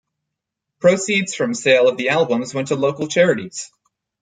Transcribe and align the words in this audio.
Proceeds 0.79 1.35
from 1.35 1.53
sale 1.53 1.87
of 1.87 1.95
the 1.95 2.09
albums 2.09 2.55
went 2.55 2.69
to 2.69 2.75
local 2.75 3.07
charities. 3.07 3.71